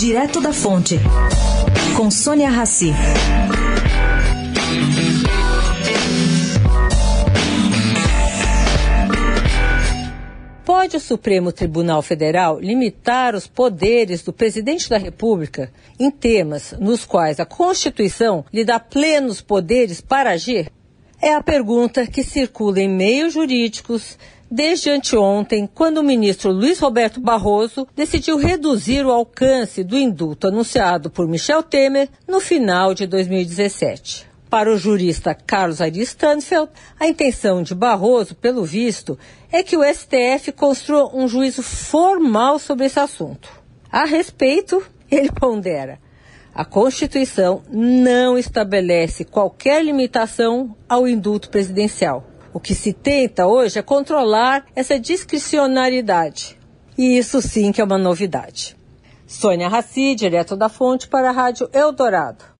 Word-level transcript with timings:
Direto 0.00 0.40
da 0.40 0.50
Fonte, 0.50 0.98
com 1.94 2.10
Sônia 2.10 2.48
Rassi. 2.48 2.90
Pode 10.64 10.96
o 10.96 11.00
Supremo 11.00 11.52
Tribunal 11.52 12.00
Federal 12.00 12.58
limitar 12.58 13.34
os 13.34 13.46
poderes 13.46 14.22
do 14.22 14.32
presidente 14.32 14.88
da 14.88 14.96
República 14.96 15.70
em 15.98 16.10
temas 16.10 16.74
nos 16.80 17.04
quais 17.04 17.38
a 17.38 17.44
Constituição 17.44 18.42
lhe 18.50 18.64
dá 18.64 18.80
plenos 18.80 19.42
poderes 19.42 20.00
para 20.00 20.30
agir? 20.30 20.72
É 21.20 21.34
a 21.34 21.42
pergunta 21.42 22.06
que 22.06 22.24
circula 22.24 22.80
em 22.80 22.88
meios 22.88 23.34
jurídicos 23.34 24.16
desde 24.50 24.90
anteontem, 24.90 25.68
quando 25.72 25.98
o 25.98 26.02
ministro 26.02 26.50
Luiz 26.50 26.78
Roberto 26.80 27.20
Barroso 27.20 27.86
decidiu 27.94 28.36
reduzir 28.36 29.06
o 29.06 29.10
alcance 29.12 29.84
do 29.84 29.96
indulto 29.96 30.48
anunciado 30.48 31.10
por 31.10 31.28
Michel 31.28 31.62
Temer 31.62 32.08
no 32.26 32.40
final 32.40 32.92
de 32.92 33.06
2017. 33.06 34.28
Para 34.50 34.72
o 34.72 34.76
jurista 34.76 35.32
Carlos 35.32 35.80
Ari 35.80 36.00
Stanfeld, 36.00 36.72
a 36.98 37.06
intenção 37.06 37.62
de 37.62 37.72
Barroso, 37.72 38.34
pelo 38.34 38.64
visto, 38.64 39.16
é 39.52 39.62
que 39.62 39.76
o 39.76 39.84
STF 39.84 40.50
construa 40.50 41.14
um 41.16 41.28
juízo 41.28 41.62
formal 41.62 42.58
sobre 42.58 42.86
esse 42.86 42.98
assunto. 42.98 43.48
A 43.92 44.04
respeito, 44.04 44.82
ele 45.08 45.30
pondera. 45.30 46.00
A 46.52 46.64
Constituição 46.64 47.62
não 47.70 48.36
estabelece 48.36 49.24
qualquer 49.24 49.84
limitação 49.84 50.76
ao 50.88 51.06
indulto 51.06 51.48
presidencial. 51.48 52.29
O 52.52 52.58
que 52.58 52.74
se 52.74 52.92
tenta 52.92 53.46
hoje 53.46 53.78
é 53.78 53.82
controlar 53.82 54.66
essa 54.74 54.98
discricionariedade. 54.98 56.58
E 56.98 57.16
isso 57.16 57.40
sim 57.40 57.70
que 57.70 57.80
é 57.80 57.84
uma 57.84 57.98
novidade. 57.98 58.76
Sônia 59.26 59.68
Raci, 59.68 60.14
direto 60.16 60.56
da 60.56 60.68
fonte 60.68 61.06
para 61.06 61.30
a 61.30 61.32
Rádio 61.32 61.70
Eldorado. 61.72 62.50